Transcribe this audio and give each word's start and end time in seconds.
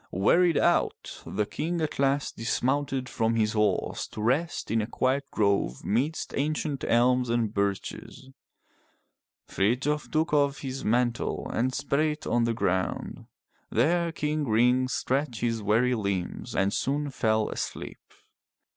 Wearied 0.09 0.57
out, 0.57 1.21
the 1.27 1.45
King 1.45 1.79
at 1.79 1.99
last 1.99 2.35
dismounted 2.35 3.07
from 3.07 3.35
his 3.35 3.51
horse 3.53 4.07
to 4.07 4.19
rest 4.19 4.71
in 4.71 4.81
a 4.81 4.87
quiet 4.87 5.29
grove 5.29 5.85
midst 5.85 6.33
ancient 6.35 6.83
elms 6.87 7.29
and 7.29 7.53
birches. 7.53 8.31
Frithjof 9.47 10.09
took 10.09 10.33
off 10.33 10.61
his 10.61 10.83
mantle 10.83 11.47
and 11.53 11.71
spread 11.71 11.99
it 12.07 12.25
on 12.25 12.45
the 12.45 12.53
ground. 12.55 13.27
There 13.69 14.11
King 14.11 14.43
Ring 14.47 14.87
stretched 14.87 15.41
his 15.41 15.61
weary 15.61 15.93
limbs 15.93 16.55
and 16.55 16.73
soon 16.73 17.11
fell 17.11 17.49
asleep. 17.51 17.99